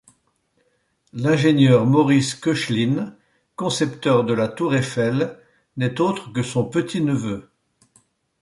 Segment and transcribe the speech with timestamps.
[1.13, 3.15] L'ingénieur Maurice Koechlin,
[3.55, 5.37] concepteur de la tour Eiffel,
[5.77, 7.47] n'est autre que son petit-neveu.